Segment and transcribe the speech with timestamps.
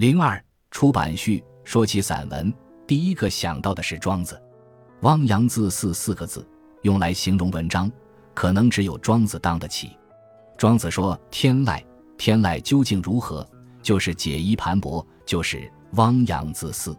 [0.00, 2.50] 零二出版序说起散文，
[2.86, 4.42] 第一个想到的是庄子。
[5.02, 6.48] 汪洋自肆四个字
[6.80, 7.92] 用来形容文章，
[8.32, 9.90] 可能只有庄子当得起。
[10.56, 11.84] 庄子说：“天籁，
[12.16, 13.46] 天籁究竟如何？
[13.82, 16.96] 就是解衣盘驳，就是汪洋自肆。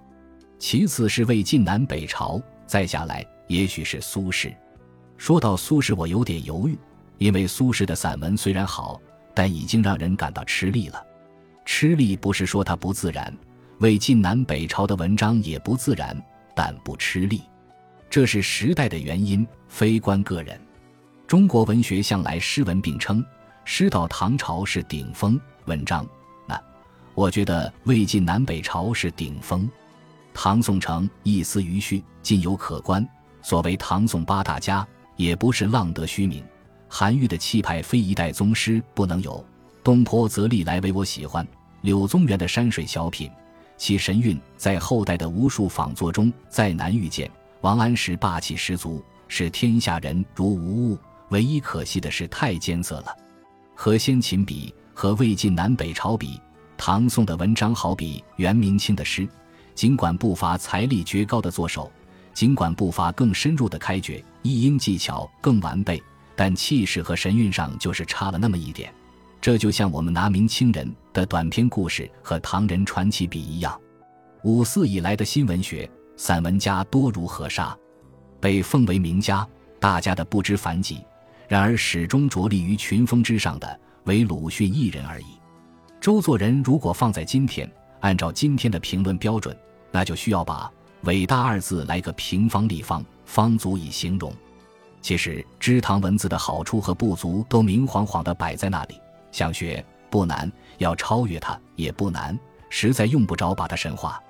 [0.60, 4.56] 其次是魏晋南北朝，再下来也许是苏轼。
[5.18, 6.78] 说到苏轼，我有点犹豫，
[7.18, 9.02] 因为苏轼的散文虽然好，
[9.34, 11.04] 但已经让人感到吃力了。
[11.66, 13.34] 吃力不是说他不自然，
[13.80, 16.16] 魏晋南北朝的文章也不自然，
[16.56, 17.42] 但不吃力。”
[18.10, 20.60] 这是时代的原因，非关个人。
[21.26, 23.24] 中国文学向来诗文并称，
[23.64, 26.06] 诗到唐朝是顶峰文章。
[26.46, 26.62] 那
[27.16, 29.70] 我觉得魏晋南北朝是顶峰，
[30.34, 33.08] 唐宋成一丝余绪，尽有可观。
[33.42, 34.86] 所谓唐宋八大家，
[35.16, 36.44] 也不是浪得虚名。
[36.90, 39.42] 韩愈的气派非一代宗师不能有。
[39.84, 41.46] 东坡则历来为我喜欢。
[41.82, 43.30] 柳宗元的山水小品，
[43.78, 47.30] 其神韵在后代的无数仿作中再难遇见。
[47.62, 50.98] 王安石霸气十足，视天下人如无物。
[51.30, 53.16] 唯一可惜的是太艰涩了。
[53.74, 56.40] 和先秦比，和魏晋南北朝比，
[56.78, 59.28] 唐宋的文章好比元明清的诗，
[59.74, 61.90] 尽管不乏才力绝高的作手，
[62.34, 66.04] 尽管不乏更深入的开掘，译音技巧更完备，
[66.36, 68.94] 但气势和神韵上就是差了那么一点。
[69.42, 73.78] 这就像我们拿明清人的短篇故事和唐人传奇比一样。
[74.44, 75.90] 五四以来的新文学。
[76.18, 77.76] 散文家多如河沙，
[78.40, 79.48] 被奉为名家，
[79.80, 81.04] 大家的不知凡几。
[81.48, 85.26] 然而始终着力于群峰之上的，唯鲁迅一人而已。
[86.00, 87.68] 周作人如果放在今天，
[88.02, 89.58] 按照今天的评论标准，
[89.90, 90.72] 那就需要把
[91.06, 94.32] “伟大”二字来个平方立方，方足以形容。
[95.02, 99.00] 其实知唐文字的好处和不足都明晃晃地摆在那里，
[99.32, 102.38] 想学不难，要超越它也不难，
[102.70, 104.22] 实在用不着把它神化。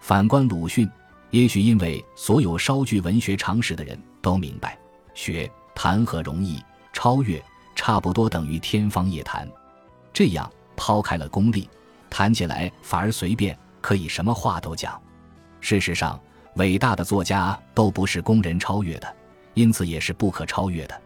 [0.00, 0.90] 反观鲁迅。
[1.30, 4.76] 也许因为所有稍具文学常识的人都明白，
[5.14, 6.60] 学谈何容易，
[6.92, 7.40] 超越
[7.76, 9.48] 差不多等于天方夜谭。
[10.12, 11.70] 这样抛开了功利，
[12.10, 15.00] 谈起来反而随便，可以什么话都讲。
[15.60, 16.20] 事实上，
[16.56, 19.16] 伟大的作家都不是供人超越的，
[19.54, 21.00] 因此也是不可超越的。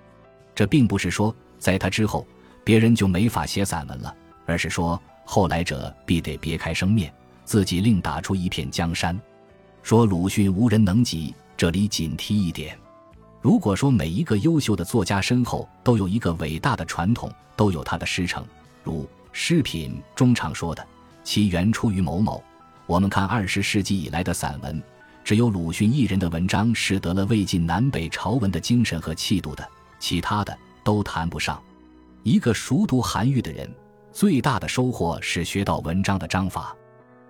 [0.54, 2.26] 这并不是说在他之后
[2.64, 4.12] 别人就没法写散文了，
[4.46, 7.12] 而是说后来者必得别开生面，
[7.44, 9.20] 自己另打出一片江山。
[9.82, 12.76] 说鲁迅无人能及，这里仅提一点：
[13.42, 18.42] 如果说每一个优秀的作家身后都有一个伟大的传统，都有他的师承，
[18.82, 20.84] 如《诗品》中常说的
[21.22, 22.42] “其源出于某某”，
[22.86, 24.82] 我们看二十世纪以来的散文，
[25.22, 31.62] 只有鲁迅一人的文章是得了魏晋南北朝文的精神和气度的，其他的都谈不上。
[32.24, 33.70] 一个熟读韩愈的人，
[34.10, 36.74] 最大的收获是学到文章的章法。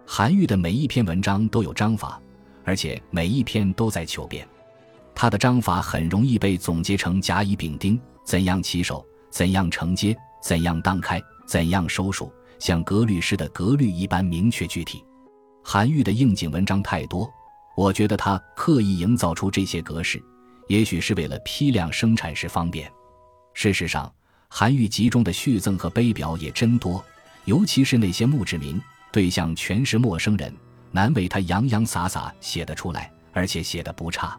[0.06, 2.20] 韩愈的每一篇文章都有章法。
[2.62, 4.48] 而且每一篇都在求变，
[5.14, 15.04] 他的章法很容易被总结成甲乙丙丁，怎样起手，怎样承接，怎样荡开，怎样收束，像格律诗的格律一般明确具体。
[15.62, 17.28] 韩愈的应景文章太多，
[17.76, 20.22] 我觉得他刻意营造出这些格式，
[20.68, 22.90] 也许是为了批量生产时方便。
[23.52, 24.10] 事实上，
[24.56, 27.04] 韩愈集中的序赠和碑表也真多，
[27.44, 30.54] 尤其是那些墓志铭，对象全是陌生人。
[30.92, 34.38] 难为他洋洋洒洒写得出来，而且写得不差。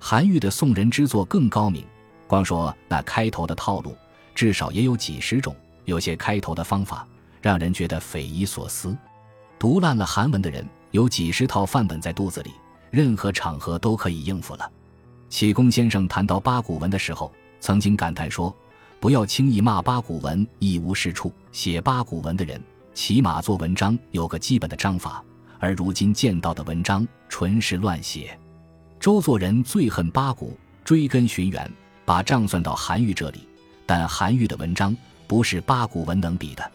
[0.00, 1.84] 韩愈的宋人之作更高明，
[2.26, 3.96] 光说那开头的套路，
[4.34, 5.54] 至少也有几十种。
[5.84, 7.06] 有些开头的方法
[7.40, 8.96] 让人觉得匪夷所思。
[9.56, 12.50] 读烂了韩文的人，有几十套范本在肚子里，
[12.90, 14.68] 任何场合都可以应付了。
[15.28, 18.52] 启功先生谈到八股文的时候，曾经感叹说
[19.04, 21.30] ：“不要轻易骂八股文一无是处。
[21.52, 22.58] 写八股文的人，
[22.94, 25.22] 起码做文章有个基本的章法。”
[25.60, 28.34] 而如今见到的文章纯是乱写。
[28.98, 31.70] 周作人最恨八股，追根寻源，
[32.06, 33.46] 把账算到韩愈这里。
[33.84, 36.72] 但韩愈的文章不是八股文能比的。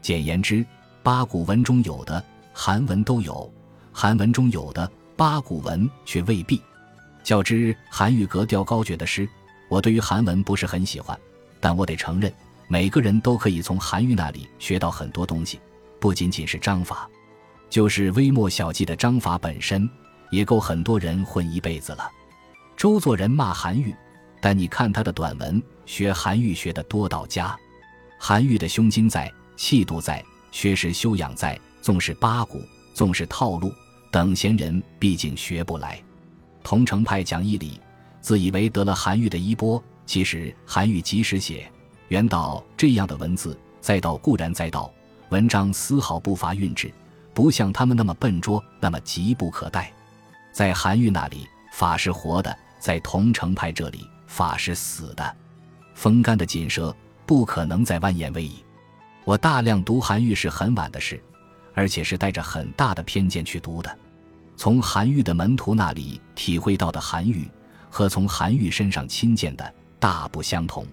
[0.00, 0.64] 简言之，
[1.02, 3.52] 八股文中有的韩文都有，
[3.92, 6.58] 韩文中有的八股文却未必。
[7.22, 9.28] 较之韩愈格调高绝的诗，
[9.68, 11.14] 我对于韩文不是很喜欢。
[11.60, 12.32] 但我得承认，
[12.68, 15.60] 每个人都可以从韩愈那里学到很多东西，
[15.98, 17.08] 不仅仅是章法。
[17.68, 19.88] 就是微末小记的章法本身，
[20.30, 22.08] 也够很多人混一辈子了。
[22.76, 23.94] 周作人骂韩愈，
[24.40, 27.56] 但你看他的短文，学韩愈学的多到家。
[28.18, 32.62] 韩愈的胸襟在，气度在，学识修养在，纵是八股，
[32.94, 33.72] 纵是套路，
[34.10, 36.00] 等闲人毕竟学不来。
[36.62, 37.80] 桐城派讲义理，
[38.20, 41.70] 自以为得了韩愈的衣钵，其实韩愈及时写
[42.08, 44.90] 原道这样的文字，再道固然再道，
[45.30, 46.90] 文章丝毫不乏韵致。
[47.34, 49.92] 不像他们那么笨拙，那么急不可待。
[50.52, 55.36] 在韩愈那里，法是活的；在桐城派这里，法是死的。
[55.94, 58.64] 风干的锦蛇不可能再万言未矣。
[59.24, 61.22] 我大量读韩愈是很晚的事，
[61.74, 63.98] 而且是带着很大的偏见去读的。
[64.56, 67.46] 从韩愈的门徒那里体会到的韩愈，
[67.90, 69.74] 和从韩愈身上亲见的
[70.06, 70.86] 大不相同。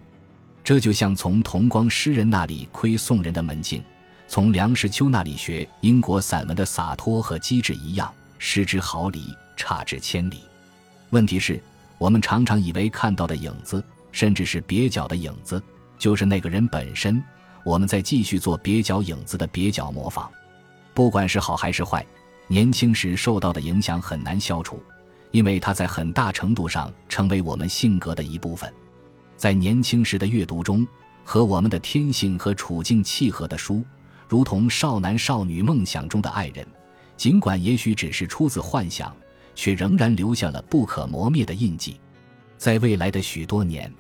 [0.64, 3.84] 这就像从同光诗人那里窥宋人的门径，
[4.28, 10.40] 从梁实秋那里学英国散文的洒脱和机智一样，失之毫厘，差之千里。
[11.12, 11.62] 问题是，
[12.00, 13.84] 我们常常以为看到的影子。
[14.12, 15.62] 甚至是蹩脚的影子，
[15.98, 17.22] 就是那个人本身。
[17.64, 20.30] 我们在继续做蹩脚影子的蹩脚模仿，
[20.94, 22.06] 不管是好还是坏，
[22.48, 24.80] 年轻时受到的影响很难消除，
[25.32, 28.72] 因为它在很大程度上成为我们性格的一部分。
[29.38, 30.88] 在年轻时的阅读中，
[31.24, 33.84] 和我们的天性和处境契合的书，
[34.28, 36.66] 如同少男少女梦想中的爱人，
[37.18, 39.16] 尽管也许只是出自幻想，
[39.56, 42.00] 却仍然留下了不可磨灭的印记。
[42.58, 43.92] 在未来的许多年。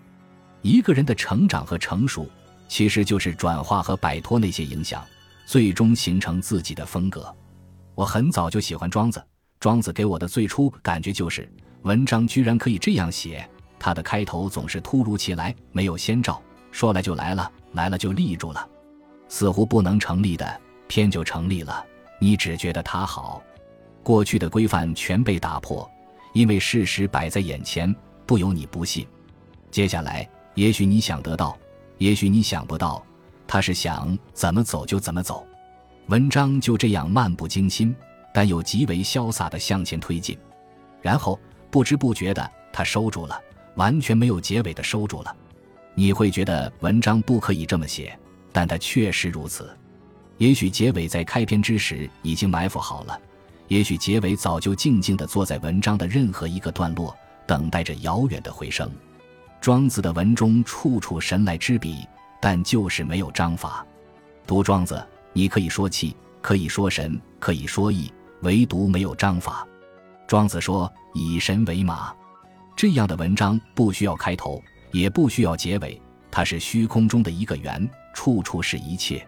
[0.61, 2.25] 一个人的成长和成熟，
[2.69, 5.03] 其实就是转化和摆脱那些影响，
[5.45, 7.35] 最终形成自己的风格。
[7.95, 9.21] 我很早就喜欢庄子，
[9.59, 11.51] 庄子给我的最初感觉就是
[11.81, 13.45] 文章居然可以这样写。
[13.83, 16.41] 他的开头总是突如其来，没有先兆，
[16.71, 18.65] 说来就来了，来了就立住了，
[19.27, 21.85] 似乎不能成立的，偏就成立了。
[22.17, 23.43] 你只觉得他好，
[24.01, 25.85] 过去的规范全被打破，
[26.31, 27.93] 因为事实摆在眼前，
[28.25, 29.05] 不由你不信。
[29.69, 30.25] 接下来。
[30.55, 31.57] 也许你想得到，
[31.97, 33.03] 也许你想不到，
[33.47, 35.45] 他是想怎么走就怎么走。
[36.09, 37.93] 文章就这样漫不经心，
[38.31, 40.37] 但又极为潇洒地向前推进。
[41.01, 41.39] 然后
[41.71, 43.41] 不知不觉的，他收住了，
[43.75, 45.35] 完全没有结尾的收住了。
[45.95, 48.17] 你会觉得文章不可以这么写，
[48.51, 49.75] 但它确实如此。
[50.37, 53.19] 也许结尾在开篇之时已经埋伏好了，
[53.67, 57.15] 也许结尾早就静静地坐在文章的任何一个段落，
[57.45, 58.89] 等待着遥远的回声。
[59.61, 62.05] 庄子的文中处处神来之笔，
[62.41, 63.85] 但就是没有章法。
[64.45, 68.11] 读庄子，你可以说气，可以说神，可以说意，
[68.41, 69.65] 唯独没有章法。
[70.27, 72.13] 庄子说：“以神为马。”
[72.75, 74.61] 这样的文章不需要开头，
[74.91, 79.25] 也不需要结尾，它是虚空中的一个圆，处处是一切。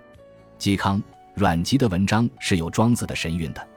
[0.60, 1.02] 嵇康、
[1.34, 3.68] 阮籍的文章是有庄子的神韵的，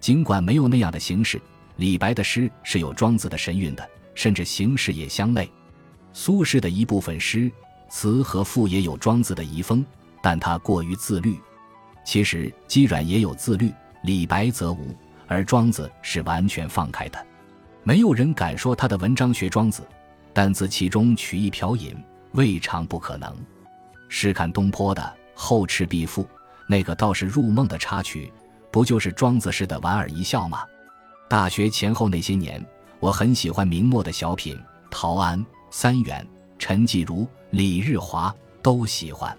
[0.00, 1.40] 尽管没有那样的形式。
[1.76, 5.48] 李白的诗是有庄子的神韵的，甚至形式也相类。
[6.12, 7.50] 苏轼的一部分诗
[7.88, 9.84] 词和赋也有庄子的遗风，
[10.22, 11.38] 但他过于自律。
[12.04, 13.72] 其实姬阮也有自律，
[14.02, 14.96] 李白则无，
[15.28, 17.26] 而庄子是完全放开的。
[17.82, 19.82] 没有人敢说他的文章学庄子，
[20.32, 21.96] 但自其中取一瓢饮，
[22.32, 23.34] 未尝不可能。
[24.08, 25.02] 试看东坡的
[25.34, 26.22] 《后赤壁赋》，
[26.66, 28.32] 那个道士入梦的插曲，
[28.70, 30.64] 不就是庄子式的莞尔一笑吗？
[31.28, 32.64] 大学前后那些年，
[33.00, 34.58] 我很喜欢明末的小品，
[34.90, 35.44] 陶庵。
[35.70, 36.26] 三元、
[36.58, 39.36] 陈继儒、李日华都喜欢，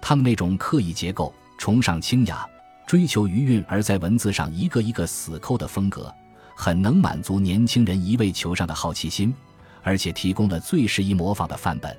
[0.00, 2.44] 他们那种刻意结构、崇尚清雅、
[2.88, 6.12] 追求余韵，而在文字上一个一个死抠的风格，
[6.60, 9.32] 很能满足年轻人一味求上的好奇心，
[9.82, 11.96] 而且提供了最适宜模仿的范本。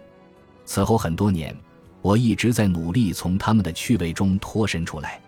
[0.66, 1.58] 此后很多年，
[2.04, 5.20] 我一直在努力从他们的趣味中脱身出来。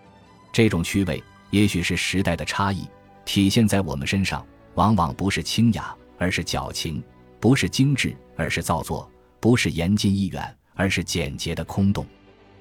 [0.52, 1.20] 这种趣味，
[1.50, 2.86] 也许是时代的差异，
[3.24, 7.02] 体现在我们身上，往往不是清雅，而是矫情。
[7.40, 9.04] 不是精致，而是造作；
[9.40, 12.06] 不是言近意远，而是简洁的空洞。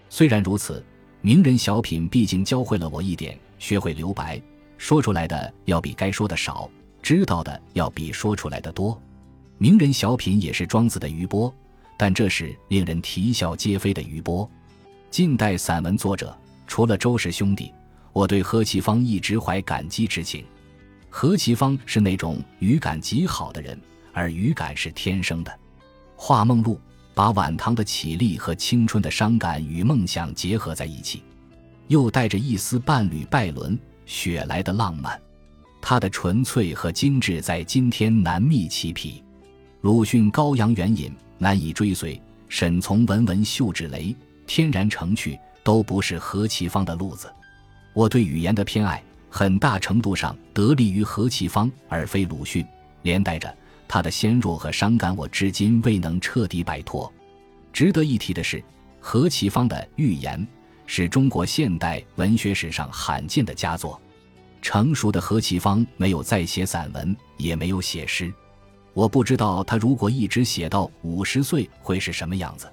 [0.10, 0.84] 虽然如此，
[1.22, 4.42] 名人小品毕竟教会了我一点：学会留白，
[4.84, 6.70] 说出来的要比该说的少，
[7.02, 9.02] 知道的要比说出来的多。
[9.58, 11.56] 名人小品也是庄子的余波，
[11.98, 14.48] 但这是令人啼笑皆非的余波。
[15.10, 16.38] 近代散文作者，
[16.68, 17.72] 除了周氏兄弟，
[18.12, 20.44] 我对何其芳一直怀感激之情。
[21.10, 23.80] 何其芳是那种语感极好的人。
[24.12, 25.52] 而语感是天生的，
[26.18, 26.76] 《画梦录》
[27.14, 31.24] 把晚唐的绮丽和青春的伤感与梦想结合在一起，
[31.88, 35.20] 又带着一丝伴侣拜伦雪莱的浪漫。
[35.82, 39.24] 它的纯粹和精致在今天难觅其匹。
[39.82, 44.16] 鲁迅高扬远引难以追随，沈从文文秀至雷，
[44.48, 47.30] 天然成趣，都不是何其芳的路子。
[47.94, 52.66] 我对语言的偏爱，很大程度上得力于何其芳，而非鲁迅，
[53.02, 53.54] 连带着。
[53.86, 57.12] 他的纤弱和伤感，我至今未能彻底摆脱。
[57.74, 58.64] 值得一提的是，
[59.00, 60.40] 何其芳的《寓言》
[60.86, 64.00] 是中国现代文学史上罕见的佳作。
[64.62, 68.34] 成熟的何其芳没有再写散文，也没有写诗。
[68.94, 72.72] 我不知道他如果一直写到五十岁会是什么样子。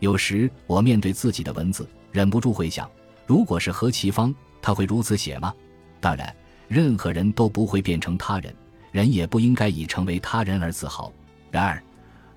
[0.00, 2.90] 有时我面对自己的文字，忍不住会想：
[3.26, 5.54] 如果是何其芳，他会如此写吗？
[6.00, 6.34] 当然，
[6.66, 8.54] 任何人都不会变成他人，
[8.90, 11.12] 人也不应该以成为他人而自豪。
[11.50, 11.82] 然而，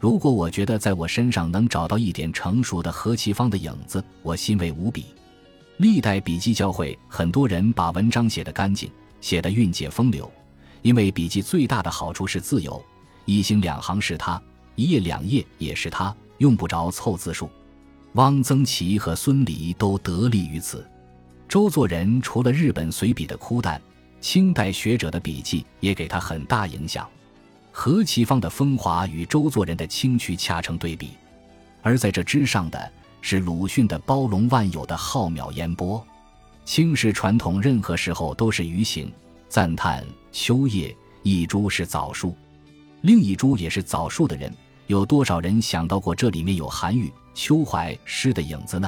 [0.03, 5.05] 如果我觉得在我身上能找到一点成熟的何其芳的影子，我欣慰无比。
[5.77, 8.91] 历代笔记教会很多人把文章写得干净，
[9.22, 10.29] 写得韵解风流，
[10.81, 12.83] 因为笔记最大的好处是自由，
[13.24, 14.41] 一行两行是他，
[14.75, 17.50] 一页两页也是他，用不着凑字数。
[18.15, 20.86] 汪曾祺和孙犁都得力于此。
[21.48, 23.81] 周作人除了日本随笔的枯淡，
[24.19, 27.10] 清代学者的笔记也给他很大影响。
[27.75, 31.10] 何其芳的风华与周作人的清趣恰成对比，
[31.82, 36.01] 而在这之上的是鲁迅的包容万有的浩渺烟波。
[36.63, 39.12] 清史传统任何时候都是余行
[39.50, 42.38] 赞叹秋叶一株是枣树，
[43.01, 44.53] 另一株也是枣树的人，
[44.86, 48.88] 有多少人想到过这里面有韩愈、秋怀诗的影子呢？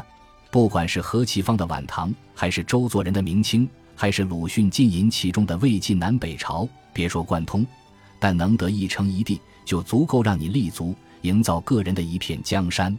[0.52, 7.66] 不管是何其芳的晚唐，还是周作人的明清，还是鲁迅浸淫其中的魏晋南北朝，别说贯通。
[8.26, 12.98] 但能得一城一地，就足够让你立足，营造个人的一片江山。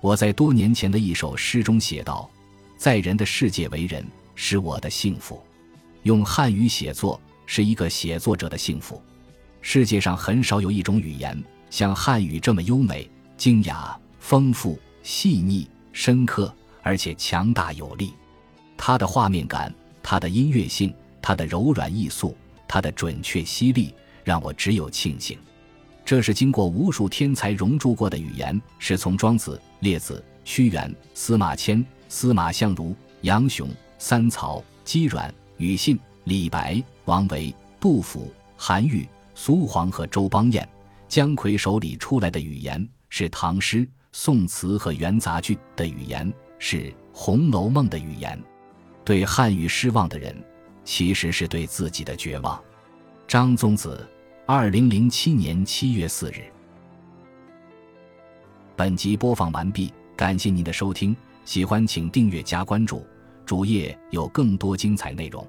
[0.00, 2.28] 我在多年前的一首诗中写道
[2.76, 4.04] ：“在人的世界为人，
[4.34, 5.40] 是我的幸福。
[6.02, 9.00] 用汉语写作是一个写作者的幸福。
[9.60, 18.12] 世界上很少有一种语言像汉语这么优美、精雅、丰富、细腻、深刻，而且强大有力。
[18.76, 20.92] 它的画面感，它的音乐性，
[21.22, 23.94] 它的柔软易速，它的准确犀利。”
[24.26, 25.38] 让我只有庆幸，
[26.04, 33.68] 这是经过无数天才熔铸过的语言，是从庄子、列子、屈原、司马迁、司马相如、杨雄、
[34.00, 40.68] 三曹、姬阮、庾信、李白、王维、杜甫、韩愈、苏黄和周邦彦、
[41.06, 46.78] 姜夔手里出来的语言，是唐诗、宋词和元杂剧的语言，是
[47.12, 48.36] 《红楼梦》的语言。
[49.04, 50.36] 对汉语失望的人，
[50.84, 52.60] 其实是对自己的绝望。
[53.28, 54.04] 张宗子。
[54.48, 56.44] 二零零七年七月四日，
[58.76, 63.04] 本集播放完毕，感谢您的收听，喜欢请订阅加关注，
[63.44, 65.44] 主页有更多精彩内容。